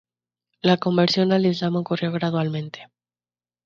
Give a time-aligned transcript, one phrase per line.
[0.63, 2.89] La conversión al Islam ocurrió gradualmente.